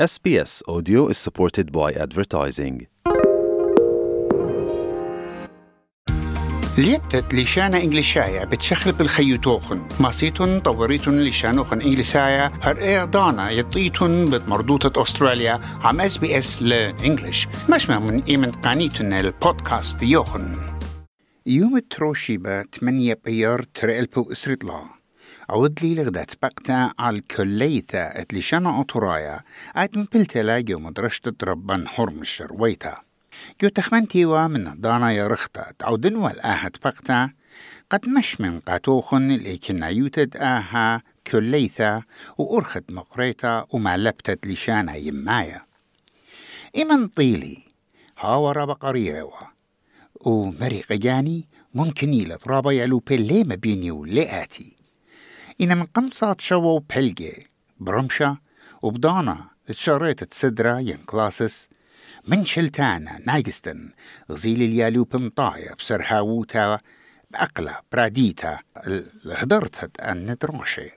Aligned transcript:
SBS 0.00 0.62
Audio 0.66 1.08
is 1.08 1.18
supported 1.18 1.70
by 1.70 1.92
advertising. 1.92 2.86
ليبتت 6.78 7.34
لشانة 7.34 7.76
إنجليشاية 7.76 8.44
بتشخل 8.44 8.92
بالخيوتوخن 8.92 9.80
ماسيتون 10.00 10.60
طوريتون 10.60 11.24
لشانوخن 11.24 11.80
إنجليساية. 11.80 12.52
هر 12.62 12.78
إيه 12.78 13.04
دانا 13.04 13.50
يطيتون 13.50 14.30
بمردوطة 14.30 15.02
أستراليا. 15.02 15.60
عم 15.82 16.00
اس 16.00 16.18
بي 16.18 16.38
اس 16.38 16.62
لإنجليش 16.62 17.48
مش 17.74 17.90
من 17.90 18.22
إيمن 18.22 18.50
قانيتون 18.50 19.12
البودكاست 19.12 20.02
يوخن. 20.02 20.56
يوم 21.46 21.76
التروشيبة 21.76 22.62
8 22.62 23.20
بيار 23.24 23.62
تريلبو 23.62 24.32
إسريطلا 24.32 25.01
عود 25.52 25.78
لي 25.82 25.94
لغدت 25.94 26.42
بقتا 26.42 26.92
على 26.98 27.16
الكليثة 27.16 27.98
اتلشانا 27.98 28.80
أطرايا 28.80 29.40
عاد 29.74 29.98
من 29.98 30.06
بلتلا 30.12 30.64
يوم 30.68 30.90
درشت 30.90 31.44
ربان 31.44 31.88
حرمشر 31.88 32.52
ويتا 32.52 32.96
جو 33.62 33.68
تخمنتي 33.68 34.24
من 34.24 34.80
دانا 34.80 35.12
يرختا 35.12 35.72
تعودن 35.78 36.16
والآهت 36.16 36.76
بقتا. 36.84 37.30
قد 37.90 38.08
مش 38.08 38.40
من 38.40 38.60
قاتوخن 38.60 39.30
لكن 39.30 39.82
يوتد 39.82 40.36
آها 40.36 41.02
كليثة 41.26 42.02
وأرخت 42.38 42.84
مقريتا 42.90 43.66
وما 43.70 43.96
لبتت 43.96 44.46
لشانا 44.46 44.94
يمايا. 44.94 45.62
إمن 46.76 47.08
طيلي. 47.08 47.58
هاورا 48.18 48.64
بقريوا 48.64 49.30
ومريق 50.20 50.92
جاني. 50.92 51.48
ممكن 51.74 52.14
يلت 52.14 52.48
رابا 52.48 52.72
يلو 52.72 52.98
بلي 52.98 53.44
ما 53.44 53.54
بيني 53.54 53.90
ولئاتي 53.90 54.81
إن 55.60 55.78
من 55.78 55.84
قمصات 55.84 56.40
شوو 56.40 56.78
بلجي 56.78 57.46
برمشة 57.80 58.36
وبدانا 58.82 59.44
تشاريت 59.66 60.22
ين 60.78 60.96
كلاسس 61.06 61.68
من 62.28 62.46
شلتانا 62.46 63.20
نايجستن 63.26 63.90
غزيل 64.30 64.62
اليالو 64.62 65.04
بمطايا 65.04 65.74
بسرحاوتا 65.74 66.78
بأقلة 67.30 67.76
براديتا 67.92 68.58
الهدرتت 68.86 70.00
أن 70.00 70.30
ندروشي 70.30 70.90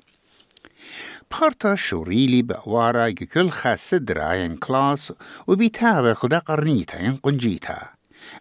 بخرطة 1.32 1.76
شوريلي 1.76 2.42
بأوارا 2.42 3.10
كل 3.10 3.52
سدرا 3.76 4.34
ين 4.34 4.58
كلاس 4.58 5.14
وبيتابع 5.48 6.14
خدا 6.14 6.40
قرنيتا 6.40 7.00
ين 7.02 7.16
قنجيتا. 7.16 7.90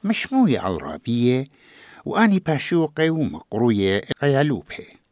مشموية 0.05 0.60
عربية 0.60 1.44
وأني 2.05 2.38
باشوقي 2.38 3.10
ومقروية 3.10 4.05
قيالوبي. 4.20 5.03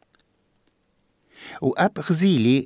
وأب 1.61 1.91
غزيلي 1.99 2.59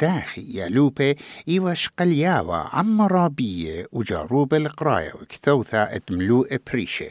داخي 0.00 0.44
يا 0.54 0.68
لوبي 0.68 1.16
إيواش 1.48 1.88
قلياوة 1.98 2.76
عم 2.76 3.02
رابية 3.02 3.86
وجاروب 3.92 4.54
القراية 4.54 5.12
وكثوثة 5.14 5.78
اتملوء 5.82 6.56
بريشة 6.72 7.10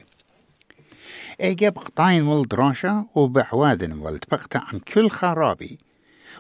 إيجاب 1.42 1.78
قطاين 1.78 2.23
والدراشة 2.23 3.06
وبعواذن 3.16 3.94
والتبقتا 3.94 4.58
عن 4.58 4.80
كل 4.80 5.09
خرابي. 5.09 5.78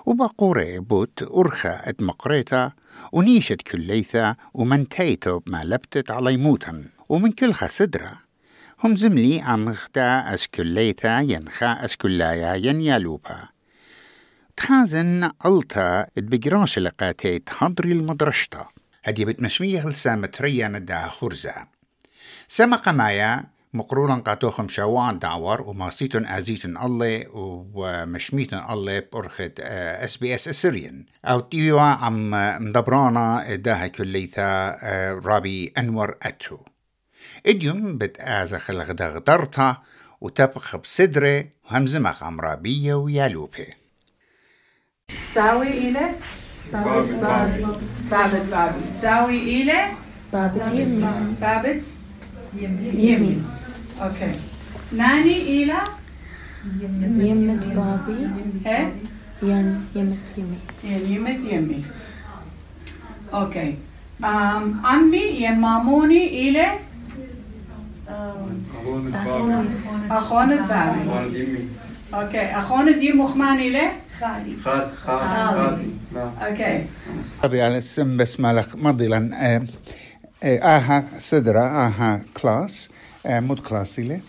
وبقوري 0.05 0.79
بوت 0.79 1.23
أرخا 1.23 1.89
اتمقريتا 1.89 2.71
ونيشت 3.11 3.61
كليثة 3.61 4.35
ومنتيتو 4.53 5.39
بما 5.39 5.63
لبتت 5.63 6.11
على 6.11 6.37
موتا 6.37 6.83
ومن 7.09 7.31
كل 7.31 7.53
خسدرة 7.53 8.11
هم 8.83 8.97
زملي 8.97 9.41
عم 9.41 9.73
خدا 9.73 10.33
أسكليثا 10.33 11.19
ينخا 11.19 11.85
أسكلايا 11.85 12.55
ين 12.55 12.81
يالوبا 12.81 13.47
تخازن 14.59 15.31
علتا 15.45 16.07
بقراش 16.17 16.79
لقاتي 16.79 17.39
تحضري 17.39 17.91
المدرشتا. 17.91 18.67
هدي 19.03 19.25
بتمشمية 19.25 19.87
لسامة 19.87 20.27
تريا 20.27 20.67
نداها 20.67 21.07
خرزة 21.07 21.53
سما 22.47 22.77
قمايا 22.77 23.43
مقرولا 23.73 24.13
قاتوخم 24.15 24.67
شوان 24.67 25.19
دعور 25.19 25.61
وماسيتون 25.61 26.25
ازيتون 26.25 26.77
الله 26.77 27.25
ومشميتون 27.33 28.59
الله 28.69 28.99
بأرخد 28.99 29.51
اس 29.59 30.17
بي 30.17 30.35
اس 30.35 30.47
اسريان 30.47 31.05
أو 31.25 31.39
تيوا 31.39 31.81
عم 31.81 32.31
مدبرانا 32.63 33.55
داها 33.55 33.87
كليثا 33.87 34.77
رابي 35.25 35.73
أنور 35.77 36.17
أتو. 36.21 36.57
إديوم 37.45 37.97
بتآزخ 37.97 38.69
الغدغدرتا 38.69 39.77
وتبخ 40.21 40.75
بصدره 40.75 41.45
وهمزمخ 41.65 42.23
عم 42.23 42.41
رابية 42.41 42.93
ويالوبي 42.93 43.67
ساوي 45.33 45.67
إلى 45.67 46.09
بابت 46.73 47.11
بابي 47.11 47.65
بابت 48.11 48.45
بابي 48.51 48.87
ساوي 48.87 49.37
إلى 49.61 49.79
بابت 50.33 50.73
يمي 50.73 51.05
بابت 51.41 51.83
يمي 52.93 53.41
أوكي 54.01 54.31
ناني 54.91 55.41
إلى 55.41 55.77
يمت 57.27 57.65
بابي 57.67 58.27
إيه 58.65 58.93
ين 59.43 59.85
يمت 59.95 60.27
يمي 60.37 60.57
يعني 60.83 61.15
يمت 61.15 61.51
يمي 61.53 61.81
أوكي 63.33 63.75
أم 64.23 64.81
عمي 64.85 65.17
ين 65.17 65.59
ماموني 65.61 66.49
إلى 66.49 66.65
أخون 70.11 70.51
الثاني 70.53 71.03
أوكي 72.13 72.41
أخون 72.41 72.99
دي 72.99 73.13
مخمان 73.13 73.59
إلى 73.59 73.91
خاد 74.19 74.57
خاد 74.63 74.91
خادي 74.93 75.87
نعم. 76.15 76.31
أوكي 76.41 76.85
أبي 77.43 77.61
على 77.61 77.77
السم 77.77 78.17
بس 78.17 78.39
مالك 78.39 78.75
مضيلا 78.75 79.31
آه، 79.55 79.65
آه، 80.43 80.57
آها 80.59 81.03
صدرة 81.19 81.59
آها 81.59 82.25
كلاس 82.41 82.89
آه، 83.25 83.39
مود 83.39 83.59
كلاس 83.59 83.99
إلي 83.99 84.19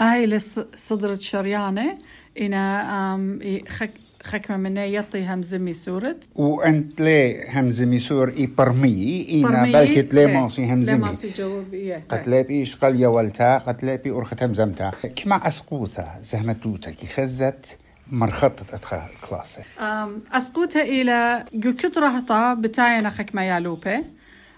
هاي 0.00 0.26
لصدرة 0.26 1.14
شريانة. 1.14 1.98
إنا 2.40 3.60
خك 3.68 3.90
خكمة 4.26 4.56
مني 4.56 4.94
يطي 4.94 5.26
همزمي 5.26 5.72
سورة 5.72 6.16
وأنت 6.34 7.00
لي 7.00 7.48
همزة 7.48 7.84
ميسور 7.84 8.28
إي 8.28 8.46
برمي 8.46 9.26
إينا 9.28 9.48
برمي، 9.48 9.72
بلكت 9.72 10.14
لي 10.14 10.20
إيه. 10.20 10.40
ماسي 10.40 10.66
لا 10.66 10.74
همزمي 10.74 10.98
ماسي 10.98 11.30
جواب 11.38 11.74
إيه 11.74 12.04
قتلي 12.08 12.42
بيش 12.42 12.76
قل 12.76 13.00
يولتا 13.00 13.58
قتلي 13.58 13.96
بي 13.96 14.10
أرخت 14.10 14.42
همزمتا 14.42 14.92
كما 15.16 15.48
أسقوثا 15.48 16.20
زهمتوتا 16.22 16.90
كي 16.90 17.06
خزت 17.06 17.78
مرخطة 18.10 18.74
أدخل 18.74 19.00
كلاسي 19.30 19.62
أم 19.80 20.22
أسقوتها 20.32 20.82
إلى 20.82 21.44
جو 21.54 21.72
كترهتا 21.72 22.54
بتاينا 22.54 23.10
خكمة 23.10 23.42
يالوبي 23.42 24.04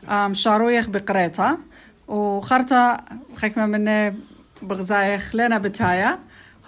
أم 0.08 0.34
شارويخ 0.34 0.88
بقريتا 0.88 1.58
وخرتا 2.08 2.96
خكمة 3.36 3.66
مني 3.66 4.14
بغزايخ 4.62 5.36
لنا 5.36 5.58
بتايا 5.58 6.18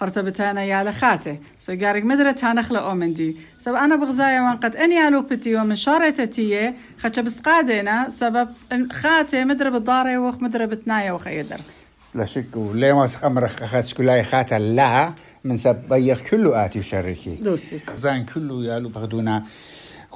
خرتا 0.01 0.21
بتانا 0.21 0.63
يا 0.63 0.83
لخاتي 0.83 1.37
سو 1.59 1.77
قارق 1.81 2.03
مدرة 2.03 2.31
تانخ 2.31 2.71
لأومندي 2.71 3.37
سبب 3.59 3.75
أنا 3.75 3.95
بغزايا 3.95 4.41
وان 4.41 4.57
قد 4.57 4.75
أني 4.75 4.95
يالوبتي 4.95 5.55
ومن 5.55 5.75
شارتتي 5.75 6.73
خدش 6.99 7.19
بسقادينا 7.19 8.09
سبب 8.09 8.49
إن 8.71 8.91
خاتي 8.91 9.45
مدرة 9.45 9.69
بالداري 9.69 10.17
وخ 10.17 10.35
مدرة 10.41 10.65
بتنايا 10.65 11.11
وخي 11.11 11.41
درس 11.41 11.85
لا 12.15 12.25
شك 12.25 12.55
ولي 12.55 12.93
ما 12.93 13.07
سخمر 13.07 13.47
خاتش 13.47 13.93
كلاي 13.93 14.23
خاتا 14.23 14.55
لا 14.55 15.13
من 15.43 15.57
سبيخ 15.57 16.21
كله 16.21 16.65
آتي 16.65 16.83
شركي 16.83 17.35
دوسي 17.35 17.79
زين 17.95 18.25
كله 18.25 18.63
يالو 18.63 18.89
بغدونا. 18.89 19.43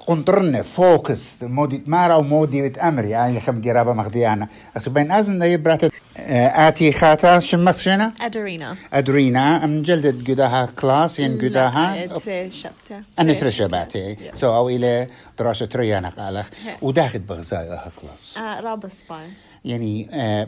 قنطرنا 0.08 0.62
فوكس 0.62 1.44
مودي 1.44 1.84
مارا 1.88 2.16
ومودي 2.16 2.62
بتأمري 2.70 3.10
يعني 3.10 3.42
خم 3.42 3.62
ديرابا 3.62 3.94
مغديانا. 3.94 4.48
أخس 4.76 4.90
بين 4.90 5.12
أزن 5.12 5.40
دي 5.40 5.58
برات 5.58 5.82
آتي 6.20 6.92
خاتا 6.92 7.40
شمخ 7.40 7.78
شنا 7.80 8.14
Adarina. 8.20 8.76
أدرينا. 8.94 9.64
أم 9.64 9.82
جلدت 9.82 10.30
قداها 10.30 10.66
كلاس 10.66 11.20
ين 11.20 11.38
قداها؟ 11.42 12.08
Tre 12.08 12.52
chapter. 12.64 12.94
أنا 13.20 13.34
ثرشة 13.34 13.68
باتي 13.68 14.18
سو 14.34 14.56
أو 14.56 14.70
إلى 14.70 15.08
دراسة 15.40 15.70
ريانا 15.76 16.10
قالخ. 16.10 16.50
وداخل 16.82 17.20
بغزايا 17.20 17.82
كلاس. 18.02 18.36
Uh, 18.36 18.64
Raba 18.64 18.90
spine. 18.90 19.32
يعني 19.66 20.10
آه، 20.14 20.48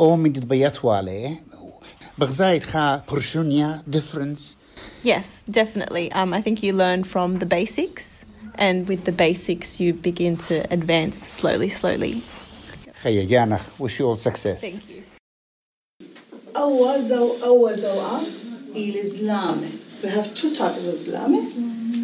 أو 0.00 0.16
من 0.16 0.32
تبيت 0.32 0.84
والي 0.84 1.36
بغزايد 2.18 2.62
خا 2.62 3.02
برشونيا 3.12 3.82
ديفرنس 3.86 4.56
Yes, 5.06 5.44
definitely. 5.60 6.06
Um, 6.12 6.32
I 6.32 6.40
think 6.40 6.62
you 6.62 6.72
learn 6.72 7.04
from 7.14 7.30
the 7.42 7.46
basics, 7.56 8.24
and 8.55 8.87
with 8.87 9.05
the 9.05 9.11
basics, 9.11 9.79
you 9.79 9.93
begin 9.93 10.37
to 10.37 10.71
advance 10.71 11.17
slowly, 11.17 11.69
slowly. 11.69 12.21
خيا 13.03 13.23
جانخ 13.23 13.61
وش 13.79 13.99
يول 13.99 14.17
سكسس 14.17 14.65
you. 14.65 14.81
أول 16.57 17.07
زو 17.09 17.35
أول 17.43 17.75
زوعة 17.75 18.21
الإسلام. 18.75 19.61
We 20.03 20.07
have 20.07 20.33
two 20.33 20.55
types 20.55 20.85
of 20.85 20.95
Islam. 20.95 21.35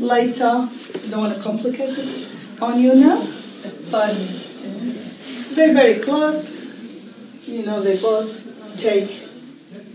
Later, 0.01 0.69
don't 1.09 1.21
want 1.21 1.35
to 1.35 1.41
complicate 1.41 1.97
it 1.97 2.61
on 2.61 2.79
you 2.81 2.93
now, 2.95 3.25
but 3.89 4.15
they're 5.55 5.73
very 5.73 5.99
close. 5.99 6.65
You 7.47 7.63
know, 7.63 7.81
they 7.81 7.97
both 7.97 8.31
take 8.77 9.09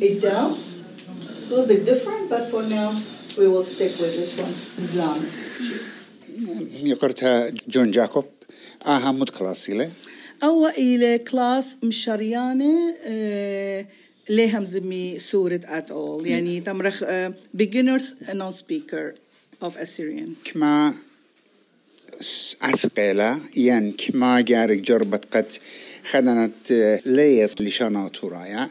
it 0.00 0.22
down. 0.22 0.52
A 0.52 1.50
little 1.50 1.66
bit 1.66 1.84
different, 1.84 2.30
but 2.30 2.50
for 2.50 2.62
now, 2.62 2.94
we 3.38 3.48
will 3.48 3.64
stick 3.64 3.92
with 4.00 4.16
this 4.16 4.38
one, 4.38 4.54
Islam. 4.84 5.26
يقرتها 6.83 7.49
جون 7.67 7.91
جاكوب. 7.91 8.25
آها 8.85 9.11
مد 9.11 9.29
كلاسيلة 9.29 9.91
أو 10.43 10.67
إلى 10.67 11.17
كلاس 11.17 11.77
مشريانة 11.83 12.95
آه، 13.03 13.85
زمي 14.63 15.19
سورة 15.19 15.61
at 15.65 15.91
all 15.91 16.25
يعني 16.25 16.61
تمرخ 16.61 17.03
آه، 17.03 17.33
beginners 17.57 18.03
non-speaker 18.29 19.13
of 19.63 19.71
Assyrian 19.77 20.51
كما 20.51 20.93
عسقيلة 22.61 23.39
ين 23.57 23.91
كما 23.91 24.41
جارك 24.41 24.77
جربت 24.77 25.35
قد 25.35 25.45
خدنت 26.11 26.71
آه، 26.71 26.99
ليت 27.05 27.61
لشانا 27.61 28.07
تورايا 28.07 28.69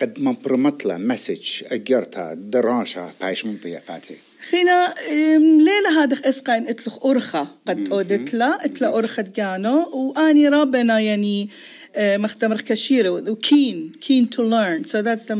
قد 0.00 0.20
ما 0.20 0.36
برمطلة 0.44 0.96
مسج 0.96 1.62
أجرتها 1.64 2.34
دراشة 2.34 3.12
بايش 3.20 3.46
منطقاتي 3.46 4.16
خينا 4.50 4.94
أم، 5.10 5.58
ليلة 5.60 6.02
هذا 6.02 6.28
اسقان 6.28 6.68
اتلخ 6.68 7.06
أرخة 7.06 7.48
قد 7.66 7.88
أودتلا 7.92 8.64
اتلا 8.64 8.98
أرخة 8.98 9.24
جانو 9.36 9.88
وأني 9.92 10.48
ربنا 10.48 11.00
يعني 11.00 11.48
آه، 11.96 12.16
مختمر 12.16 12.60
كشيرة 12.60 13.08
وكين 13.10 13.92
keen 14.00 14.26
to 14.36 14.42
learn. 14.42 14.84
So 14.84 15.00
that's 15.02 15.26
the 15.26 15.38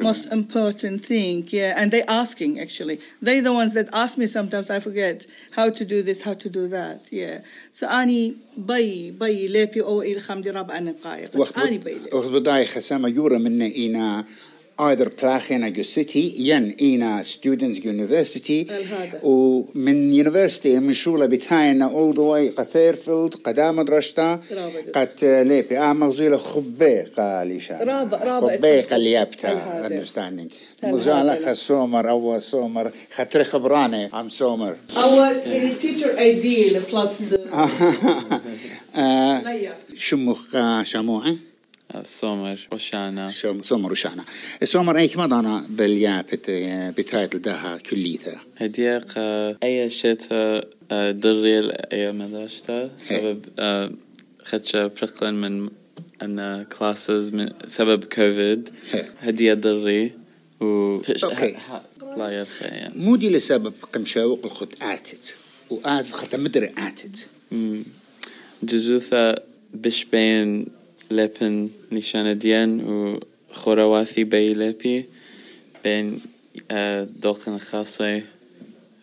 most 0.00 0.24
important 0.32 1.06
thing. 1.06 1.48
Yeah 1.50 1.80
and 1.80 1.90
they 1.90 2.02
asking 2.22 2.60
actually. 2.60 2.98
They 3.22 3.40
the 3.40 3.52
ones 3.60 3.72
that 3.78 3.88
ask 4.02 4.18
me 4.18 4.26
sometimes 4.26 4.68
I 4.70 4.80
forget 4.80 5.26
how 5.58 5.70
to 5.78 5.84
do 5.92 5.98
this 6.08 6.20
how 6.26 6.34
to 6.34 6.48
do 6.50 6.68
that. 6.68 7.00
Yeah. 7.10 7.38
So 7.72 7.86
أني 7.88 8.34
بي 8.56 9.10
بي 9.10 9.46
ليبي 9.48 9.80
أو 9.82 10.02
إلى 10.02 10.20
خمدي 10.20 10.50
رب 10.50 10.70
أنا 10.70 10.94
قايق 11.04 11.30
وقت 11.36 11.58
أني 11.58 11.78
بي 11.78 11.92
ليبي. 11.92 12.08
وقت 12.16 12.28
بداي 12.28 12.66
خسامة 12.66 13.08
يورا 13.08 13.38
منا 13.38 13.64
إينا 13.64 14.24
either 14.78 15.08
جو 15.68 15.82
سيتي 15.82 16.34
ين 16.38 16.76
إينا 16.80 17.22
students 17.22 17.78
university. 17.78 18.66
ومن 19.22 20.24
university 20.24 20.66
من 20.66 20.92
شولة 20.94 21.26
بتاينا 21.26 21.88
all 21.88 22.14
the 22.16 22.20
way 22.20 22.60
قفيرفيلد 22.60 23.34
قدام 23.34 23.76
مدرسة 23.76 24.32
رابط. 24.34 24.94
قد 24.94 25.08
ليبي 25.24 25.78
آه 25.78 25.92
مغزيلة 25.92 26.36
رابط- 27.84 28.22
رابط. 28.22 28.50
خبيقة 28.50 28.96
اللي 28.96 29.12
يبتا 29.12 29.52
الهذا. 29.52 30.04
understanding. 30.04 30.54
مغزالة 30.84 31.34
خسومر 31.34 32.10
أو 32.10 32.40
سومر 32.40 32.92
خطر 33.16 33.44
خبرانة 33.44 34.10
عم 34.12 34.28
سومر 34.28 34.76
our 34.90 34.96
uh, 34.96 35.82
teacher 35.82 36.18
ideal 36.18 36.80
plus. 36.92 37.34
شمخ 39.96 40.56
شموعة 40.82 41.36
سومر 42.02 42.58
وشانا 42.72 43.30
سومر 43.60 43.92
وشانا 43.92 44.24
سومر 44.64 44.98
اي 44.98 45.08
كما 45.08 45.26
دانا 45.26 45.66
باليا 45.68 46.22
بت 46.22 46.50
بتايت 46.98 47.34
لدها 47.36 47.78
كليتها؟ 47.78 48.40
هديق 48.56 49.12
آه، 49.16 49.56
أي 49.62 49.90
شتاء 49.90 50.68
آه، 50.90 51.10
دري 51.10 51.70
أي 51.70 52.12
مدرسة 52.12 52.90
سبب 52.98 53.44
آه، 53.58 53.92
خدش 54.44 54.76
برقلن 54.76 55.34
من 55.34 55.70
أن 56.22 56.64
كلاسز 56.78 57.30
من 57.32 57.48
سبب 57.68 58.04
كوفيد. 58.04 58.68
هي. 58.92 59.04
هدية 59.20 59.54
دري 59.54 60.12
و 60.60 60.94
أوكي. 61.24 61.56
لا 62.16 62.28
يرخي 62.30 62.64
يعني. 62.64 62.94
مودي 62.96 63.30
لسبب 63.30 63.72
قمشاوق 63.92 64.40
الخط 64.44 64.82
آتت 64.82 65.34
وآز 65.70 66.12
خط 66.12 66.34
مدري 66.34 66.72
آتت. 66.78 67.28
جزوثة 68.62 69.34
بش 69.74 70.04
بين 70.04 70.66
لبن 71.14 71.70
نشان 71.92 72.38
ديان 72.38 72.80
وخرواثي 73.50 74.24
بي 74.24 74.54
لبي 74.54 75.04
بين 75.84 76.20
آه، 76.70 77.08
دوقن 77.22 77.58
خاصي 77.58 78.22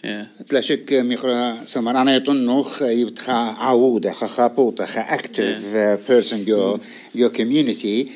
yeah. 0.04 0.52
لا 0.52 0.62
شك 0.62 0.94
ميخرا 0.94 1.56
سمر 1.66 2.02
أنا 2.02 2.16
يطنوخ 2.16 2.82
يبتخا 2.82 3.34
عودة 3.34 4.12
خا 4.12 4.28
خابوطة 4.28 4.86
خا 4.86 5.02
اكتف 5.02 5.76
بيرسون 6.10 6.46
جو 6.46 6.78
جو 7.16 7.30
كوميونيتي 7.30 8.08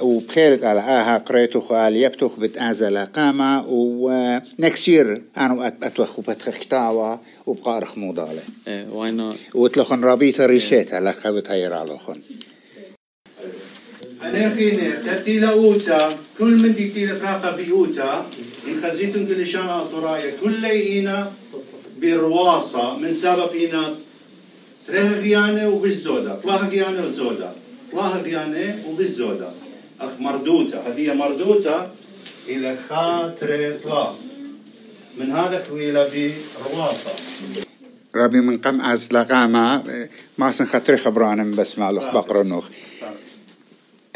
وبخيرت 0.00 0.64
على 0.64 0.80
أها 0.80 1.18
قريتو 1.18 1.60
خال 1.60 1.96
يبتخ 1.96 2.40
بتازل 2.40 2.98
قامة 2.98 3.64
و 3.68 4.10
نكست 4.58 4.88
يير 4.88 5.22
أنا 5.36 5.72
اتوخ 5.82 6.18
وبتخ 6.18 6.58
كتاوة 6.58 7.20
وبقارخ 7.46 7.98
موضالة 7.98 8.42
not 8.66 9.54
وتلخن 9.54 10.04
رابيتا 10.04 10.46
ريشيتا 10.46 11.00
لخا 11.00 11.30
بتهير 11.30 11.72
على 11.72 11.98
خن 11.98 12.20
عليخيني 14.36 14.92
تتي 14.92 15.38
لأوتا 15.40 16.18
كل 16.38 16.62
من 16.62 16.74
دي 16.74 16.88
تي 16.88 17.06
لقاقة 17.06 17.56
بيوتا 17.56 18.26
إن 18.68 18.80
خزيتم 18.82 19.26
كل 19.26 19.46
شانا 19.46 19.82
أطرايا 19.82 20.30
كل 20.42 20.64
إينا 20.64 21.32
برواصة 22.00 22.98
من 22.98 23.12
سبب 23.12 23.50
إينا 23.54 23.94
تريه 24.86 25.10
غيانة 25.10 25.68
وبالزودة 25.68 26.34
طلاه 26.34 26.68
غيانة 26.68 27.06
وزودة 27.06 27.50
طلاه 27.92 28.22
غيانة 28.22 28.84
وبالزودة 28.88 29.50
أخ 30.00 30.10
مردوتة 30.20 30.78
هذه 30.86 31.14
مردوتة 31.14 31.88
إلى 32.48 32.76
خاطر 32.88 33.78
طلاه 33.84 34.14
من 35.18 35.32
هذا 35.32 35.64
خويلة 35.68 36.32
برواصة 36.58 37.12
ربي 38.14 38.40
من 38.40 38.58
قم 38.58 38.80
از 38.80 39.12
لقامة 39.12 39.82
ما 40.38 40.52
سن 40.52 40.64
خاطري 40.64 40.96
خبران 40.96 41.50
بس 41.50 41.78
مع 41.78 41.90
لخ 41.90 42.14
بقرا 42.14 42.42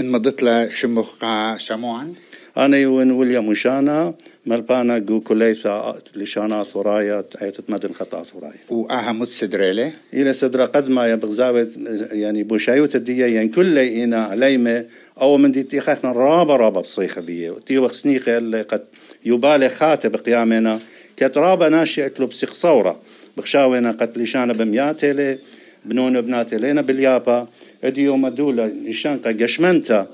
نوخ 0.01 0.07
إن 0.07 0.13
مضت 0.13 0.43
له 0.43 0.71
شمخ 0.73 1.25
شموعا؟ 1.57 2.15
أنا 2.57 2.77
يون 2.77 3.11
ويليام 3.11 3.49
وشانا 3.49 4.15
ملبانا 4.47 4.99
جو 4.99 5.21
كليسا 5.21 5.99
لشانات 6.17 6.77
ورايا 6.77 7.25
عيتت 7.43 7.71
مدن 7.71 7.93
خطات 7.93 8.27
ورايا 8.35 8.61
واها 8.71 9.13
متسدريله 9.13 9.93
إلى 10.15 10.33
صدر 10.33 10.65
قد 10.65 10.89
ما 10.89 11.07
يبغزاوت 11.07 11.69
يعني 12.13 12.43
بوشايوت 12.43 12.97
الدية 12.97 13.27
يعني 13.27 13.49
كل 13.49 13.79
إنا 13.79 14.25
عليمة 14.25 14.85
أو 15.21 15.37
من 15.37 15.53
دي 15.53 15.63
تيخافنا 15.63 16.13
رابا 16.13 16.57
رابا 16.57 16.81
بصيخة 16.81 17.21
بية. 17.21 17.57
تي 17.67 17.79
وقت 17.79 17.95
سنيقة 17.95 18.39
اللي 18.39 18.63
قد 18.63 18.85
يبالي 19.25 19.69
خاتب 19.69 20.17
قيامنا 20.17 20.81
كت 21.17 21.39
رابا 21.39 21.69
ناشئة 21.69 22.13
له 22.19 22.27
بسيخ 22.27 22.53
صورة 22.53 23.01
بخشاونا 23.37 23.91
قد 23.91 24.19
لشانا 24.19 24.53
بمياتي 24.53 25.39
بنون 25.85 26.21
بناتي 26.21 26.57
لينا 26.57 26.81
باليابا. 26.81 27.49
ادي 27.85 28.03
يوم 28.03 28.29
دولة 28.29 28.67
نشانقة 28.67 29.33
قشمنتا 29.33 30.07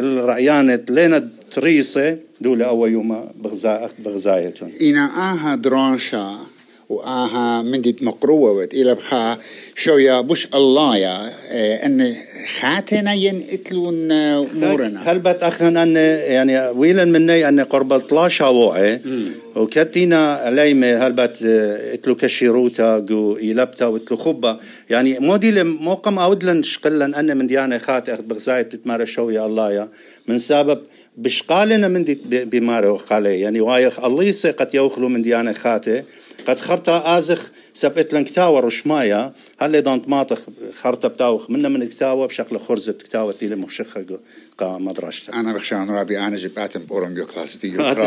الرعيانة 0.00 0.80
لينا 0.90 1.28
تريسة 1.50 2.18
دولة 2.40 2.64
أول 2.66 2.92
يوم 2.92 3.28
بغزا 3.36 3.90
بغزايتون 3.98 4.72
إنا 4.80 5.04
آها 5.32 5.54
دراشا 5.54 6.38
وآها 6.88 7.62
من 7.62 7.82
دي 7.82 7.96
مقروة 8.00 8.68
إلى 8.72 8.94
بخا 8.94 9.38
شوية 9.74 10.20
بش 10.20 10.48
الله 10.54 10.96
يا 10.96 11.32
أن 11.86 12.16
خاتنا 12.60 13.12
ينقتلون 13.12 14.12
هل 14.96 15.18
بت 15.18 15.42
أخن 15.42 15.76
أن 15.76 15.96
يعني 15.96 16.68
ويلا 16.68 17.04
مني 17.04 17.48
أن 17.48 17.60
قرب 17.60 17.98
13 17.98 18.52
وعي 18.52 19.00
وكتينا 19.56 20.34
عليمة 20.34 21.06
هل 21.06 21.12
بت 21.12 21.42
اتلو 21.42 22.14
كشيروتا 22.14 22.98
جو 22.98 23.36
يلبتا 23.36 23.86
واتلو 23.86 24.16
خبا 24.16 24.58
يعني 24.90 25.18
مودي 25.18 25.50
لم 25.50 25.66
موقم 25.66 26.18
أودلن 26.18 26.62
شقلن 26.62 27.14
أن 27.14 27.36
من 27.36 27.46
ديانة 27.46 27.78
خات 27.78 28.08
أخذ 28.08 28.22
بغزاية 28.22 28.62
تتمارى 28.62 29.06
شوية 29.06 29.46
الله 29.46 29.72
يا. 29.72 29.88
من 30.28 30.38
سبب 30.38 30.80
بشقالنا 31.16 31.88
من 31.88 32.04
دي 32.04 32.18
بمارة 32.44 32.90
وقالي. 32.90 33.40
يعني 33.40 33.60
وايخ 33.60 34.04
الله 34.04 34.34
قد 34.58 34.74
يوخلو 34.74 35.08
من 35.08 35.22
ديانة 35.22 35.52
خاتي 35.52 36.02
قد 36.46 36.60
خرطة 36.60 37.18
آزخ 37.18 37.50
سبت 37.74 38.14
لن 38.14 38.24
كتاوة 38.24 38.60
رشمايا 38.60 39.32
هل 39.58 39.82
دانت 39.82 40.08
ماطخ 40.08 40.38
خرطة 40.82 41.08
بتاوخ 41.08 41.50
منا 41.50 41.68
من 41.68 41.88
كتاوة 41.88 42.26
بشكل 42.26 42.58
خرزة 42.58 42.92
كتاوة 42.92 43.32
تيلي 43.32 43.56
مخشخة 43.56 44.18
قا 44.58 44.78
مدرشتا 44.78 45.32
أنا 45.32 45.52
بخشان 45.52 45.90
رابي 45.90 46.18
أنا 46.18 46.36
جباتم 46.36 46.80
بورم 46.80 47.14
جو 47.14 47.24
كلاس 47.24 47.56
دي 47.56 47.76
قلت 47.76 47.98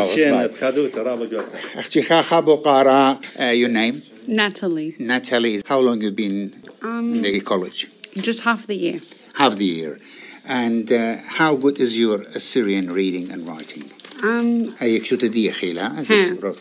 أختي 1.76 2.02
خا 2.02 2.22
خابو 2.22 2.54
قارا 2.54 3.18
your 3.36 3.68
name? 3.68 4.02
Natalie. 4.26 4.94
Natalie 4.98 5.62
how 5.66 5.80
long 5.80 6.00
you 6.02 6.10
been 6.10 6.52
in 6.82 7.22
the 7.22 7.40
college? 7.40 7.88
Just 8.16 8.40
half 8.40 8.66
the 8.66 8.74
year. 8.74 8.98
half 9.38 9.56
the 9.56 9.64
year. 9.64 9.96
And 10.44 10.90
uh, 10.90 11.16
how 11.38 11.54
good 11.56 11.78
is 11.78 11.98
your 11.98 12.22
Assyrian 12.38 12.92
reading 12.92 13.30
and 13.30 13.46
writing? 13.48 13.84
Um, 14.21 14.69
هي 14.79 14.99
كتوت 14.99 15.25
دي 15.25 15.51
خيلا 15.51 16.03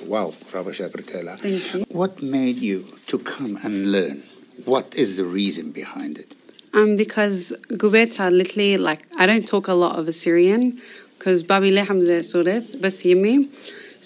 واو 0.09 0.33
رابا 0.54 0.73
شابرتلا 0.73 1.37
Thank 1.37 1.75
you. 1.75 1.97
What 1.99 2.23
made 2.23 2.59
you 2.59 2.78
to 3.11 3.19
come 3.19 3.57
and 3.64 3.92
learn? 3.92 4.23
What 4.64 4.95
is 4.95 5.16
the 5.16 5.25
reason 5.25 5.71
behind 5.81 6.19
it? 6.19 6.31
um, 6.75 6.97
because 6.97 7.52
Gubeta 7.83 8.25
literally, 8.40 8.76
like, 8.88 9.02
I 9.23 9.25
don't 9.31 9.47
talk 9.54 9.66
a 9.69 9.75
lot 9.85 9.95
of 10.00 10.04
Assyrian 10.12 10.62
because 11.19 11.38
Babi 11.50 11.71
Leham 11.76 11.99
Surat, 12.33 12.64
bas 12.83 12.97
yimi. 13.09 13.35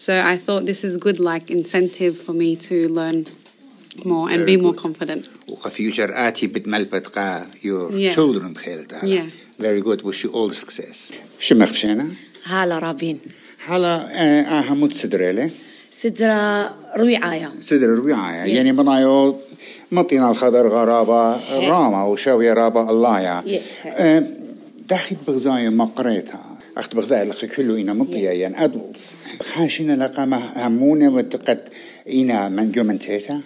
So 0.05 0.13
I 0.33 0.37
thought 0.45 0.63
this 0.73 0.83
is 0.89 0.93
good, 1.07 1.19
like, 1.33 1.45
incentive 1.59 2.15
for 2.25 2.35
me 2.43 2.51
to 2.69 2.77
learn 3.01 3.19
more 4.13 4.27
and 4.33 4.41
Very 4.41 4.57
be 4.57 4.63
more 4.65 4.73
good. 4.75 4.83
confident. 4.87 5.23
وخفيوشر 5.49 6.29
آتي 6.29 6.47
بتملبت 6.47 7.07
قا 7.07 7.47
your 7.63 7.91
Yeah. 7.93 8.15
children 8.15 8.53
بخير 8.55 8.87
Yeah. 9.03 9.31
Very 9.63 9.81
good. 9.81 10.03
Wish 10.03 10.25
you 10.25 10.31
all 10.33 10.49
the 10.49 10.55
success. 10.55 11.13
شمخ 11.41 11.73
بشينا 11.73 12.11
هالة 12.45 12.79
رابين 12.79 13.19
هلا 13.66 13.96
آه 13.96 14.42
آها 14.42 14.74
مت 14.74 14.94
سدريلة 14.94 15.50
سدرة 15.92 16.76
رويعايا. 16.98 17.52
سدر 17.62 17.86
الرعاية 17.86 18.56
يعني 18.56 18.72
منايو 18.72 19.40
مطينا 19.92 20.32
الخضر 20.32 20.68
غرابة 20.68 21.40
راما 21.70 22.04
وشوي 22.06 22.54
رابا 22.54 22.90
الله 22.90 23.22
يا. 23.22 23.44
أه، 23.86 24.24
داخل 24.90 25.16
بغزاية 25.28 25.70
مقريتها 25.70 26.58
أخت 26.78 26.96
بغزاية 26.96 27.24
لخي 27.24 27.48
كله 27.48 27.82
إنا 27.82 27.94
مطيا 27.94 28.32
يعني 28.32 28.64
أدولز. 28.64 29.12
خاشينا 29.42 30.04
لقا 30.04 30.26
ما 30.26 30.68
همونة 30.68 31.10
وتقد 31.10 31.60
إنا 32.14 32.50
من 32.50 32.72
جومنتيتا؟ 32.72 33.42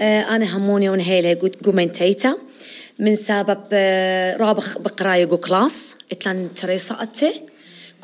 آه، 0.00 0.20
أنا 0.22 0.56
هموني 0.56 0.88
ونهيلة 0.90 1.34
قلت 1.34 1.66
قومنتيتا 1.66 2.36
من 2.98 3.14
سبب 3.14 3.60
آه، 3.72 4.36
رابخ 4.36 4.78
بقراية 4.78 5.24
جو 5.24 5.36
كلاس. 5.36 5.96
إتلان 6.12 6.48
تري 6.54 6.78
ساعتي 6.78 7.40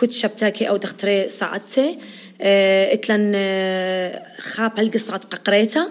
كنت 0.03 0.13
شبتاكي 0.13 0.69
أو 0.69 0.77
دختري 0.77 1.29
ساعتي 1.29 1.99
آه، 2.41 2.95
اتلان 2.95 3.33
آه، 3.35 4.23
خاب 4.39 4.79
القصة 4.79 5.21
قريتا 5.47 5.89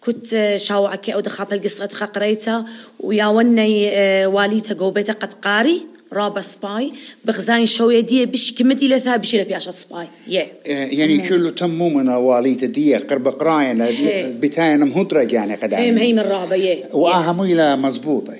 كنت 0.00 0.34
آه، 0.34 0.56
شاوعكي 0.56 1.14
أو 1.14 1.20
دخاب 1.20 1.52
القصة 1.52 1.86
قريتا 1.86 2.64
ويا 3.00 3.26
وني 3.26 3.90
واليتا 4.26 4.74
قوبيتا 4.74 5.12
قد 5.12 5.32
قاري 5.32 5.86
رابا 6.12 6.40
سباي. 6.40 6.92
بغزاين 7.24 7.66
شوية 7.66 8.00
دي 8.00 8.26
بش 8.26 8.52
كمدي 8.52 8.88
لثا 8.88 9.16
بشي 9.16 9.42
لبياشا 9.42 9.70
سباي. 9.70 10.06
Yeah. 10.28 10.66
يعني 10.66 11.28
كله 11.28 11.50
تمو 11.50 11.88
من 11.88 12.08
واليتا 12.08 12.66
دي 12.66 12.96
قرب 12.96 13.28
قراينا 13.28 13.86
هي. 13.86 14.32
بتاينا 14.32 14.84
مهدرة 14.84 15.28
يعني 15.32 15.54
قد 15.54 15.74
هي 15.74 15.92
من 15.92 16.18
رابا 16.18 16.56
yeah. 16.56 16.94
وآها 16.94 17.32
ميلا 17.32 17.76
مزبوطة. 17.76 18.36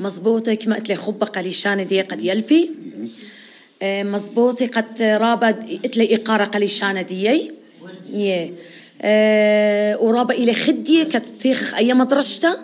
مزبوطة 0.00 0.54
كما 0.54 0.76
قلت 0.76 0.88
لي 0.88 0.96
خبة 0.96 1.26
قليشان 1.26 1.86
دي 1.86 2.00
قد 2.00 2.24
يلبي. 2.24 2.70
آه، 3.82 4.02
مزبوطة 4.02 4.66
قد 4.66 5.02
رابا 5.02 5.50
قلت 5.84 5.96
لي 5.96 6.14
إقارة 6.14 6.44
قليشان 6.44 7.06
دي 7.06 7.50
يه. 8.12 8.52
آه، 9.02 9.98
ورابا 10.02 10.34
إلى 10.34 10.54
خدية 10.54 11.04
كتيخ 11.04 11.74
أي 11.74 11.94
مدرسة 11.94 12.58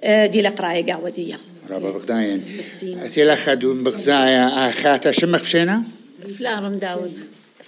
آه، 0.00 0.26
دي 0.26 0.42
لقراية 0.42 0.92
قهوة 0.92 1.10
دي 1.10 1.36
رابا 1.70 1.90
بغداين 1.90 2.44
أتيلا 2.82 3.34
خدو 3.34 3.74
بغزايا 3.74 4.68
آخاتا 4.68 5.12
شمخ 5.12 5.42
بشينا 5.42 5.82
فلارم 6.38 6.74
داود. 6.74 7.16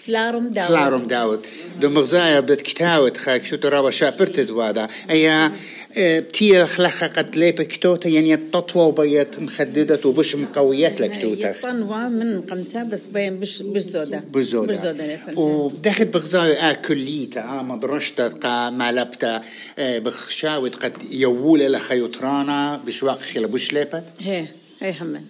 فلارم 0.07 0.49
داود 0.49 0.69
فلارم 0.69 1.07
داود 1.07 1.47
دو 1.81 1.91
مغزايا 1.91 2.41
بدت 2.41 2.61
كتاوت 2.61 3.17
خاك 3.17 3.45
شو 3.45 3.57
ترابا 3.57 3.91
شابرت 3.91 4.41
دوادا 4.41 4.89
أي 5.11 5.51
بتيا 5.99 6.67
خلخة 6.67 7.07
قد 7.07 7.37
ليبا 7.37 7.65
كتوتا 7.65 8.09
يعني 8.09 8.35
التطوى 8.35 8.83
وبيت 8.83 9.39
مخددة 9.39 10.01
وبش 10.05 10.37
مقويات 10.37 11.01
لكتوتا 11.01 11.53
طنوة 11.63 12.09
من 12.09 12.41
قمتها 12.41 12.85
بس 12.85 13.07
بين 13.07 13.41
بش 13.41 13.63
بش 13.63 13.83
زودة 13.83 14.23
بزودة 14.31 14.73
بش 14.73 14.77
زودة 14.77 15.15
لفن. 15.15 15.39
ودخل 15.39 16.05
بغزايا 16.05 16.71
آكليتا 16.71 17.41
آ 17.41 17.63
مدرشتا 17.63 18.29
قا 18.29 18.71
مالبتا 18.71 19.43
آه، 19.79 19.99
بخشاوت 19.99 20.75
قد 20.77 20.93
يوولة 21.11 21.69
لخيوترانا 21.69 22.81
بشواق 22.87 23.19
خيلا 23.19 23.47
بش 23.47 23.73
ليبت 23.73 24.05
هي 24.21 24.47
هي 24.81 24.95
همن 25.01 25.23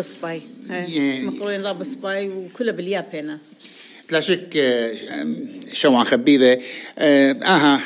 سباي 0.00 0.42
يه. 0.70 0.80
هي 0.80 1.20
مقرون 1.20 1.62
رابا 1.62 1.84
سباي 1.84 2.28
وكلها 2.28 2.72
بالياب 2.72 3.06
هنا 3.14 3.38
لا 4.12 4.20
شك 4.20 4.56
آه، 4.56 4.94
شو 5.72 5.94
عن 5.94 6.04
خبيبة 6.04 6.58
آه، 6.98 7.32
آها 7.32 7.80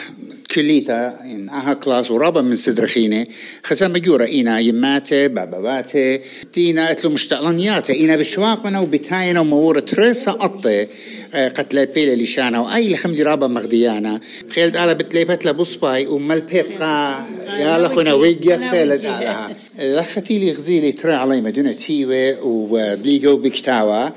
كليتا 0.54 1.20
إن 1.24 1.48
آها 1.48 1.74
كلاس 1.74 2.10
ورابا 2.10 2.40
من 2.42 2.56
سدرخينة 2.56 3.26
خسام 3.64 3.92
بجورة 3.92 4.24
إنا 4.24 4.58
يماتي 4.58 5.28
باباباتي 5.28 6.20
تينا 6.52 6.90
أتلو 6.90 7.10
مشتغلانياتا 7.10 7.94
إنا 7.94 8.16
بشواقنا 8.16 8.80
وبتاينا 8.80 9.40
ومورة 9.40 9.80
تريسا 9.80 10.30
قطي 10.30 10.86
آه، 11.34 11.48
قتل 11.48 11.86
بيلا 11.86 12.22
لشانا 12.22 12.60
وأي 12.60 12.92
لخم 12.92 13.14
دي 13.14 13.22
رابا 13.22 13.46
مغديانا. 13.46 14.20
خيلت 14.50 14.76
على 14.76 14.94
بتليبت 14.94 15.46
لبوسباي 15.46 16.06
ومال 16.06 16.40
بيبقى 16.40 17.24
يا 17.58 17.78
لخونا 17.78 18.12
ويجي 18.12 18.56
خيلت 18.56 19.04
علىها 19.06 19.56
لختي 19.78 20.38
لي 20.38 20.52
غزيلي 20.52 20.92
ترى 20.92 21.12
علي 21.12 21.40
مدينة 21.40 21.72
تيوة 21.72 22.42
وبليجو 22.42 23.36
بكتاوة. 23.36 24.12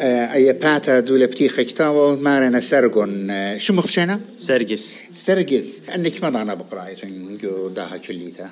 آه، 0.00 0.34
أي 0.34 0.52
باتا 0.52 1.00
دولة 1.00 1.26
بتيخ 1.26 1.60
كتاوة 1.60 2.16
مارنا 2.16 2.60
سرقون 2.60 3.30
آه، 3.30 3.58
شو 3.58 3.72
مخشنا؟ 3.72 4.20
سرقس. 4.36 4.98
سرقس. 5.10 5.82
أنك 5.94 6.22
ما 6.22 6.28
ضعنا 6.28 6.54
بقرايتين 6.54 7.38
جو 7.42 7.68
داها 7.68 7.96
كليتا 7.96 8.50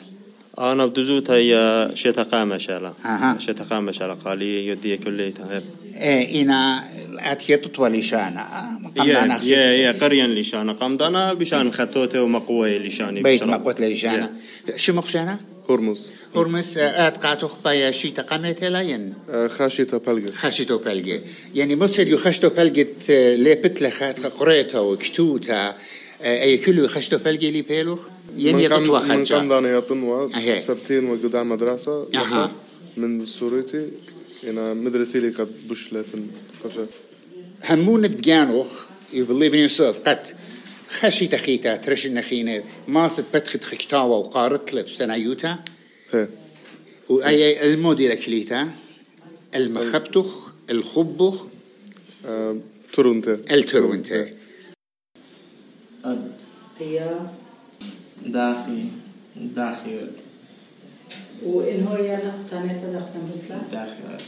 أنا 0.59 0.87
بدزوت 0.87 1.31
هي 1.31 1.91
شتا 1.95 2.23
قامة 2.23 2.59
شالا. 2.59 2.93
أها. 3.05 3.37
شتا 3.39 3.65
قامة 3.65 3.93
شالا. 3.93 4.15
قالي 4.15 4.67
يدي 4.67 4.97
كليتها. 4.97 5.63
إيه 5.97 6.43
إنا 6.43 6.85
أتيت 7.19 7.65
تطولي 7.65 8.03
شانا 8.03 8.79
يا 8.97 9.39
يا 9.43 9.73
يا 9.73 9.93
قريا 9.93 10.27
لشانا. 10.27 10.73
قمدانا 10.73 11.35
بشان 11.35 11.73
خطوته 11.73 12.23
ومقوي 12.23 12.79
لشاني 12.79 13.23
بيت. 13.23 13.43
مقوت 13.43 13.81
لشانا. 13.81 14.31
شو 14.77 14.93
مخشنا؟ 14.93 15.39
هرمز. 15.71 16.11
هرمس 16.37 16.77
آت 16.79 17.17
قاتو 17.27 17.49
خبايا 17.49 17.91
شيتا 17.91 18.23
قامت 18.23 18.65
لاين 18.65 19.15
خاشيتا 19.49 19.97
بلغة 19.99 20.33
خشتو 20.35 20.79
بلغي 20.79 21.21
يعني 21.55 21.77
مصر 21.77 22.07
يو 22.09 22.19
خشتو 22.19 22.49
بلغت 22.49 23.11
ليبت 23.39 23.83
لخات 23.83 24.27
قريتا 24.27 24.79
وكتوتا 24.79 25.75
آه، 26.23 26.43
أي 26.43 26.57
كله 26.59 26.87
خشتو 26.89 27.19
بلغي 27.19 27.51
لي 27.51 27.63
بيلوخ؟ 27.63 27.99
يعني 28.39 28.63
من 28.63 28.69
كم- 28.69 28.85
قطوة 28.85 29.03
من 29.03 29.09
كم 29.17 29.25
خجا 29.25 29.39
دانا 29.39 29.69
يا 29.69 29.81
طنوة 29.81 30.31
أهي. 30.37 30.61
سبتين 30.63 31.11
وقدام 31.11 31.49
مدرسة. 31.49 32.07
أها. 32.15 32.53
من 32.97 33.27
سوريتي 33.27 33.89
أنا 34.49 34.75
مدرتي 34.75 35.21
لي 35.21 35.29
قد 35.29 35.49
بش 35.71 35.93
لكن 35.93 36.27
همون 37.71 38.09
بجانوخ 38.09 38.67
you 39.15 39.25
believe 39.31 39.53
in 39.55 39.71
yourself 39.71 39.97
قد. 40.09 40.27
خشي 40.89 41.27
تخيتا 41.27 41.77
ترش 41.77 42.07
النخينة 42.07 42.63
ماست 42.89 43.25
بتخت 43.35 43.65
خكتاوة 43.65 44.19
وقارت 44.19 44.75
لب 44.75 44.89
سنايوتا 44.89 45.59
وأي 47.09 47.73
المودي 47.73 48.09
لكليتا 48.09 48.71
المخبتخ 49.55 50.55
الخبخ 50.71 51.45
ترونتي 52.93 53.33
الترونتي 53.33 54.31
هي 56.81 57.21
داخي 58.27 58.85
داخي 59.37 60.01
وإن 61.43 61.87
هو 61.87 61.97
يلا 61.97 62.33
تانيتا 62.51 62.93
دخنا 62.93 63.21
مثلا 63.37 63.61
داخي 63.73 64.25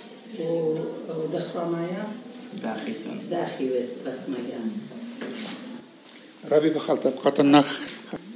ودخرانايا 1.08 2.06
داخي 2.62 2.92
داخل 3.30 3.70
بس 4.06 4.28
مجان 4.28 4.70
ربي 6.52 6.68
بخلطة 6.70 7.10
قطنخ 7.10 7.66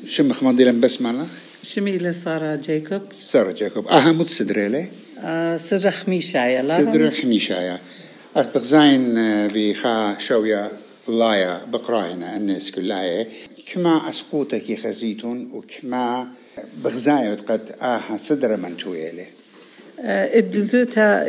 شمخ 0.06 0.42
مضيلا 0.42 0.80
بس 0.80 1.00
مالخ 1.02 1.28
شميلة 1.62 2.12
سارة 2.12 2.56
جايكوب. 2.56 3.02
سارة 3.20 3.52
جاكوب 3.52 3.88
أها 3.88 4.12
مت 4.12 4.28
سدريلي 4.28 4.86
آه، 5.18 5.56
سر 5.56 5.90
خميشايا 5.90 6.62
لا. 6.62 6.76
سدر 6.78 7.10
خميشايا 7.10 7.78
أخ 8.36 8.46
بغزاين 8.54 9.18
آه، 9.18 9.48
بخا 9.54 10.18
شوية 10.18 10.70
لايا 11.08 11.60
بقراينا 11.72 12.36
الناس 12.36 12.70
كلها 12.70 13.26
كما 13.72 14.10
أسقوتك 14.10 14.70
يخزيتون 14.70 15.50
وكما 15.52 16.28
بغزايت 16.84 17.50
قد 17.50 17.74
آها 17.82 18.16
صدر 18.16 18.56
من 18.56 18.76
تويلي 18.76 19.26
الدزوتا 19.98 21.26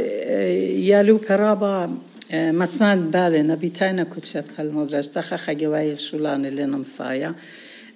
يالو 0.79 1.19
برابا 1.29 1.97
مسمان 2.33 3.11
بالنا 3.11 3.55
بيتانا 3.55 4.03
كتشبت 4.03 4.59
المدرسة 4.59 5.11
تخا 5.11 5.35
خجواي 5.37 5.91
الشولان 5.91 6.45
اللي 6.45 6.65
نمصايا 6.65 7.35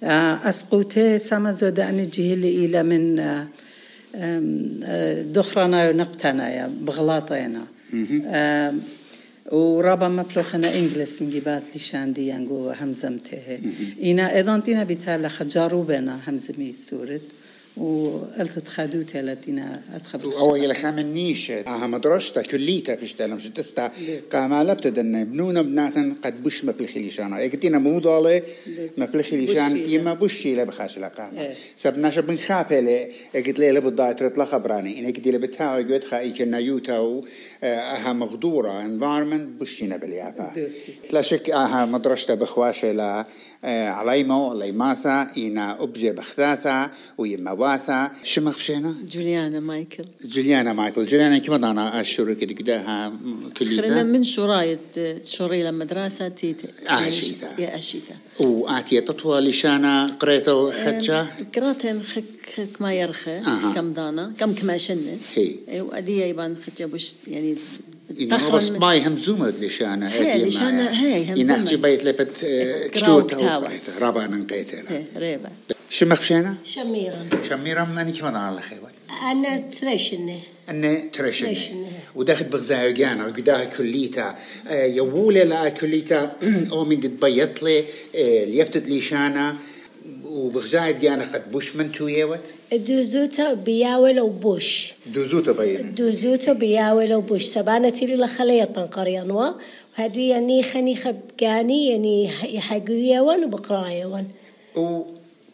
أسقوتي 0.02 1.18
سما 1.18 1.52
زودا 1.52 1.88
أن 1.88 2.08
جهل 2.10 2.44
إلى 2.44 2.82
من 2.82 3.20
آم، 3.20 4.80
آه، 4.84 5.22
دخرنا 5.22 5.90
ونقتنا 5.90 6.54
يا 6.54 6.70
بغلاطينا 6.80 7.64
آم، 8.26 8.80
ورابا 9.52 10.08
ما 10.08 10.22
بلوخنا 10.22 10.74
انجلس 10.78 11.22
مجيبات 11.22 11.62
لشان 11.76 12.12
دي 12.12 12.28
ينقو 12.28 12.70
همزمته 12.70 13.58
إنا 14.02 14.40
إذا 14.40 14.58
تينا 14.64 14.84
بتالا 14.84 15.28
خجارو 15.28 15.82
بنا 15.82 16.18
همزمي 16.28 16.72
سورت 16.72 17.20
وقلت 17.80 18.58
تخادوتي 18.58 19.22
لتينا 19.22 19.82
أتخبر 19.94 20.38
أو 20.38 20.56
إلى 20.56 20.74
خامن 20.74 21.34
آها 21.66 21.86
مدرسة 21.86 22.42
كليتا 22.42 22.96
فيش 22.96 23.12
تلم 23.12 23.40
شو 23.40 23.48
تستا. 23.48 23.90
قاما 24.32 24.64
لبتدن 24.64 25.24
بنونا 25.24 25.62
بناتن 25.62 26.14
قد 26.24 26.42
بش 26.42 26.64
ما 26.64 26.72
بلخليشانا 26.72 27.44
إكتينا 27.44 27.78
مو 27.78 27.98
ضالي. 27.98 28.42
ما 28.96 29.06
بلخليشان 29.06 29.74
بشي 29.74 29.94
يما 29.94 30.14
بشي 30.14 30.56
لبخاش 30.56 30.98
لقاما 30.98 31.40
إيه. 31.40 31.54
سبنا 31.76 32.10
شب 32.10 32.30
من 32.30 32.38
خابة 32.38 32.80
لي 32.80 33.08
إكت 33.34 33.58
لي 33.58 33.72
لبضاي 33.72 34.14
ترت 34.14 34.38
لخبراني 34.38 34.98
إن 34.98 35.06
إكتي 35.06 35.30
لبتاوي 35.30 35.94
قد 35.94 36.04
خا 36.04 36.18
إيكنا 36.18 36.58
يوتاو. 36.58 37.24
أها 37.62 38.12
مغدورة. 38.12 38.82
Environment 38.82 39.60
بشينا 39.60 39.96
باليابا. 39.96 40.68
لا 41.10 41.22
شك 41.22 41.50
آها 41.50 41.86
مدرسة 41.86 42.34
بخواشة 42.34 42.92
لا. 42.92 43.24
عليمو 43.64 44.54
ليماثا 44.54 45.30
إنا 45.38 45.82
أبجي 45.82 46.10
بخثاثا 46.12 46.90
ويما 47.18 47.52
واثا 47.72 48.10
شمخ 48.24 48.56
فشينا 48.56 48.94
جوليانا 49.12 49.60
مايكل 49.60 50.04
جوليانا 50.24 50.72
مايكل 50.72 51.06
جوليانا 51.06 51.38
كيف 51.38 51.52
ضانا 51.52 52.00
الشروع 52.00 52.32
كده 52.32 52.54
قداها 52.54 53.12
خلينا 53.58 53.80
كلية 53.80 54.02
من 54.02 54.22
شرايط 54.22 54.78
شوري 55.24 55.62
لما 55.62 55.84
دراسة 55.84 56.28
تيت 56.28 56.62
أشيتا. 56.86 57.54
يا 57.58 57.78
أشيتا 57.78 58.14
وآتي 58.40 59.00
تطوى 59.00 59.40
لشانا 59.40 60.06
قريته 60.20 60.70
خدشة 60.70 61.26
قراتين 61.56 62.02
خك 62.02 62.24
خك 62.56 62.82
ما 62.82 62.94
يرخى. 62.94 63.40
كم 63.74 63.92
دانا 63.92 64.32
كم 64.38 64.52
كما 64.52 64.78
شنة 64.78 65.18
هي 65.34 65.80
وأدية 65.80 66.24
يبان 66.24 66.56
خدجة 66.66 66.84
بش 66.84 67.14
يعني 67.26 67.56
إنه 68.20 68.50
بس 68.50 68.68
باي 68.68 69.06
همزومة 69.06 69.48
لشانا 69.60 70.12
هي 70.12 70.44
لشانا 70.44 71.02
هي 71.02 71.22
همزومة. 71.22 71.40
ينحجي 71.40 71.76
بيت 71.76 72.04
لبت 72.04 72.44
قراوة 72.94 73.22
كتوت 73.22 73.34
أو 73.34 73.68
رابع 74.00 74.26
ننقيته 74.26 74.78
هي 74.88 75.04
ريبة 75.16 75.48
شمخ 75.90 76.20
فشينا 76.20 76.56
شميرا 76.64 77.28
شميرة 77.48 77.84
ماني 77.84 78.12
كيف 78.12 78.22
ضانا 78.22 78.50
الله 78.50 78.60
خيوات 78.60 78.92
أنا 79.30 79.56
تريشني 79.56 80.38
أنه 80.70 81.02
ترشن 81.12 81.46
تريشني 81.46 81.86
وداخل 82.14 82.44
بغزايا 82.44 82.90
جانا 82.90 83.26
وقداها 83.26 83.64
كليتا. 83.64 84.34
آه، 84.68 84.84
يوولي 84.84 85.44
لا 85.44 85.68
كليتا. 85.68 86.36
أو 86.72 86.84
من 86.84 87.00
تبيط 87.00 87.62
لي 87.62 87.84
آه، 88.14 88.44
ليفتت 88.44 88.88
لي 88.88 89.00
شانا 89.00 89.56
وبغزايا 90.24 90.90
جانا 90.90 91.24
قد 91.32 91.52
بوش 91.52 91.76
من 91.76 91.92
تو 91.92 92.08
يوت؟ 92.08 92.52
دوزوتا 92.72 93.54
بياول 93.54 94.20
وبوش 94.20 94.92
دوزوتا 95.06 95.64
بين 95.64 95.94
دوزوتا 95.94 96.52
بياول 96.52 97.14
وبوش 97.14 97.44
سبانة 97.44 97.90
تيري 97.90 98.16
لخلية 98.16 98.64
قريانوا 98.64 99.52
وهذه 99.98 100.30
يعني 100.30 100.62
خنيخة 100.62 101.14
بقاني 101.38 101.90
يعني 101.90 102.30
يحقويا 102.54 103.20
ون 103.20 103.44
وبقرايا 103.44 104.06
ون. 104.06 104.24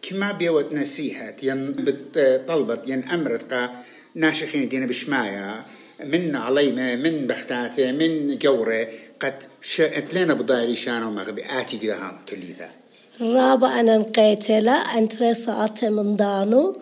وكما 0.05 0.33
بيوت 0.33 0.73
نسيحة 0.73 1.37
ين 1.43 1.73
بطلبت 1.73 2.89
ين 2.89 3.05
أمرت 3.09 3.53
قا 3.53 3.71
ناشخين 4.15 4.69
دينا 4.69 4.87
بشمايا 4.87 5.65
من 6.05 6.37
عليمة 6.37 6.97
من 6.97 7.27
بختاتة 7.27 7.93
من 7.93 8.39
جورة 8.39 8.89
قد 9.21 9.35
شأت 9.63 10.15
لنا 10.15 10.35
بضايري 10.35 10.77
شانا 10.77 11.07
ومغبي 11.07 11.43
آتي 11.61 11.77
قدها 11.79 12.21
كليتا 12.29 12.69
رابع 13.21 13.81
أنا 13.81 13.97
نقيتلا 13.97 14.73
أنتري 14.73 15.35
ساعات 15.35 15.85
من 15.85 16.17
دانو. 16.17 16.77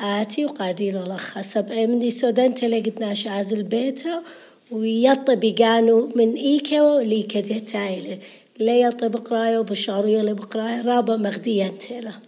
آتي 0.00 0.44
وقادي 0.44 0.90
للخ 0.90 1.40
سبع 1.40 1.86
من 1.86 2.10
سودان 2.10 2.54
تلقيت 2.54 3.00
ناش 3.00 3.26
عازل 3.26 3.62
بيته 3.62 4.22
ويطي 4.70 5.36
بيقانو 5.36 6.12
من 6.16 6.34
إيكا 6.34 6.82
وليكا 6.82 7.40
دي 7.40 7.60
تايلة. 7.60 8.18
لي 8.60 8.80
يطي 8.80 9.08
بقرايا 9.08 9.58
وبشعرية 9.58 10.20
اللي 10.20 10.34
بقرايا. 10.34 10.82
رابع 10.82 11.16
مغديا 11.16 11.68
تلا 11.68 12.27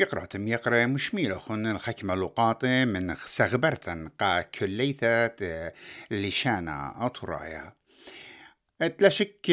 يقرأتم 0.00 0.48
يقرأ 0.48 0.86
مشميلة 0.86 1.38
خن 1.38 1.66
الحكمة 1.66 2.14
لقاطة 2.14 2.84
من 2.84 3.14
سغبرتن 3.26 4.08
قا 4.08 4.42
كليثة 4.42 5.32
لشانا 6.10 7.06
أطرايا. 7.06 7.72
اتلاشك 8.82 9.50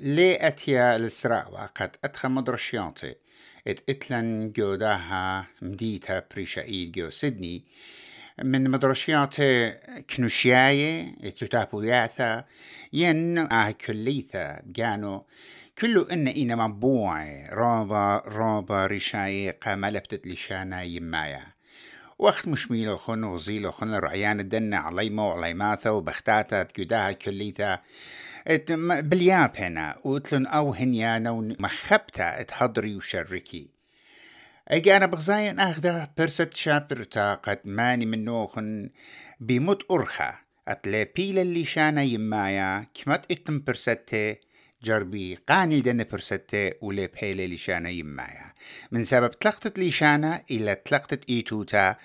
لي 0.00 0.46
أتيا 0.46 0.98
لسراوة 0.98 1.66
قد 1.66 1.96
أتخى 2.04 2.28
مدرشياتي 2.28 3.14
إت 3.66 3.90
اتلن 3.90 4.52
جوداها 4.56 5.46
مديتا 5.62 6.22
بريشايد 6.34 6.92
جو 6.92 7.10
سيدني. 7.10 7.64
من 8.42 8.70
مدرشياتي 8.70 9.70
كنوشياي 10.16 11.14
إتتابو 11.24 11.82
ياثا 11.82 12.44
ين 12.92 13.38
آه 13.38 13.70
كليثة 13.70 14.60
بجانو 14.60 15.26
كله 15.80 16.06
إن 16.12 16.28
إنا 16.28 16.66
مبوعي 16.66 17.48
رابا 17.52 18.22
رابا 18.26 18.86
ريشاي 18.86 19.50
قام 19.50 19.86
لفتت 19.86 20.26
لشانا 20.26 20.82
يمايا. 20.82 21.46
وقت 22.18 22.48
مشميلو 22.48 22.96
خن 22.96 23.24
وغزيلو 23.24 23.70
خن 23.70 23.94
الرعيان 23.94 24.40
الدنة 24.40 24.76
عليمو 24.76 25.22
وعليماثا 25.22 25.90
وبختاتا 25.90 26.62
تقداها 26.62 27.12
كليتا. 27.12 27.78
بالياب 28.80 29.56
هنا 29.56 29.96
وتلن 30.04 30.46
أو 30.46 30.74
هنيانا 30.74 31.30
ومخبتا 31.30 32.40
اتحضري 32.40 32.96
وشركي. 32.96 33.68
أجي 34.68 34.96
أنا 34.96 35.06
بغزاين 35.06 35.60
اخذه 35.60 36.08
برست 36.18 36.54
شابرتا 36.54 37.34
قد 37.34 37.58
ماني 37.64 38.06
منو 38.06 38.46
خن 38.46 38.90
بموت 39.40 39.90
أرخا. 39.90 40.34
أتلي 40.68 41.04
بيلا 41.04 41.42
اللي 41.42 41.64
شانا 41.64 42.02
يمايا. 42.02 42.86
كمت 42.94 43.30
إتم 43.30 43.62
برستي. 43.66 44.36
جربي 44.82 45.34
قاني 45.34 45.80
دن 45.80 46.04
برستي 46.12 46.72
ولي 46.80 47.06
بيلا 47.06 47.44
اللي 47.44 47.56
شانا 47.56 47.88
يمايا 47.90 48.52
من 48.90 49.04
سبب 49.04 49.30
تلقتت 49.30 49.78
لي 49.78 49.90
شانا 49.90 50.42
إلى 50.50 50.74
تلقتت 50.74 51.30
ايتوتا 51.30 51.96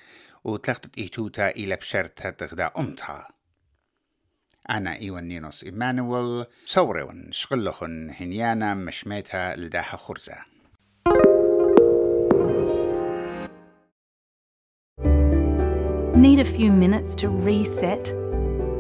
وتلقتت 0.44 0.98
ايتوتا 0.98 1.50
إلى 1.50 1.76
بشرتها 1.76 2.30
تغدا 2.30 2.72
امتها 2.78 3.28
أنا 4.70 4.96
إيوان 5.00 5.28
نينوس 5.28 5.64
إيمانويل 5.64 6.46
صورون 6.66 7.32
شغلخن 7.32 8.10
هنيانا 8.20 8.74
مشميتها 8.74 9.56
لداها 9.56 9.98
خرزة 9.98 10.36
Need 16.16 16.40
a 16.40 16.46
few 16.46 16.72
minutes 16.72 17.16
to 17.16 17.30
reset? 17.30 18.21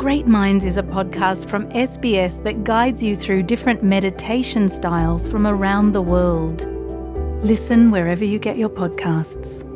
Great 0.01 0.25
Minds 0.25 0.65
is 0.65 0.77
a 0.77 0.81
podcast 0.81 1.47
from 1.47 1.69
SBS 1.73 2.43
that 2.43 2.63
guides 2.63 3.03
you 3.03 3.15
through 3.15 3.43
different 3.43 3.83
meditation 3.83 4.67
styles 4.67 5.27
from 5.27 5.45
around 5.45 5.91
the 5.91 6.01
world. 6.01 6.65
Listen 7.43 7.91
wherever 7.91 8.25
you 8.25 8.39
get 8.39 8.57
your 8.57 8.67
podcasts. 8.67 9.70